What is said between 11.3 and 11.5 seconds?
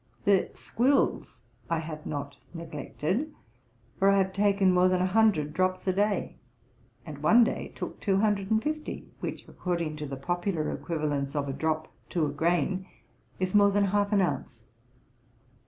of